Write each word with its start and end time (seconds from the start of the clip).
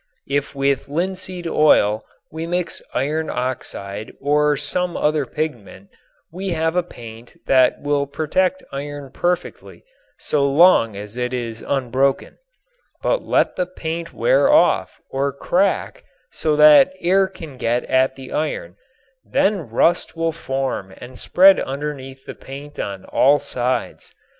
If 0.27 0.55
with 0.55 0.87
linseed 0.89 1.45
oil 1.45 2.03
we 2.31 2.47
mix 2.47 2.81
iron 2.91 3.29
oxide 3.29 4.11
or 4.19 4.57
some 4.57 4.97
other 4.97 5.27
pigment 5.27 5.89
we 6.31 6.53
have 6.53 6.75
a 6.75 6.81
paint 6.81 7.39
that 7.45 7.79
will 7.83 8.07
protect 8.07 8.63
iron 8.71 9.11
perfectly 9.11 9.83
so 10.17 10.43
long 10.43 10.95
as 10.97 11.17
it 11.17 11.33
is 11.35 11.61
unbroken. 11.61 12.39
But 13.03 13.21
let 13.21 13.57
the 13.57 13.67
paint 13.67 14.11
wear 14.11 14.51
off 14.51 14.99
or 15.11 15.31
crack 15.31 16.03
so 16.31 16.55
that 16.55 16.93
air 16.99 17.27
can 17.27 17.57
get 17.57 17.83
at 17.85 18.15
the 18.15 18.31
iron, 18.33 18.77
then 19.23 19.69
rust 19.69 20.15
will 20.15 20.31
form 20.31 20.91
and 20.97 21.19
spread 21.19 21.59
underneath 21.59 22.25
the 22.25 22.33
paint 22.33 22.79
on 22.79 23.05
all 23.05 23.37
sides. 23.37 24.15